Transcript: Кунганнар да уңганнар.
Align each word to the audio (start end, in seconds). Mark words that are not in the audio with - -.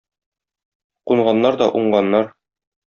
Кунганнар 1.11 1.61
да 1.63 1.71
уңганнар. 1.83 2.37